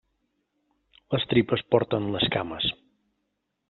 Les 1.15 1.27
tripes 1.35 1.65
porten 1.77 2.11
les 2.19 2.29
cames. 2.39 2.71